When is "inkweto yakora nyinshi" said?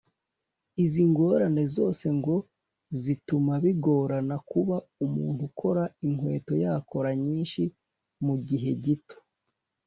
6.07-7.63